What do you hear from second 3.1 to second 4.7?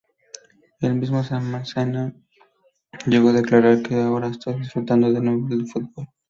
a declarar que "Ahora estoy